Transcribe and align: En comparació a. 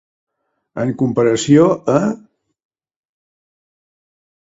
En 0.83 0.93
comparació 1.01 1.67
a. 1.99 1.99